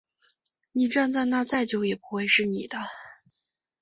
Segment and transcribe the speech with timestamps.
[0.71, 2.79] 你站在那再久也不会是你的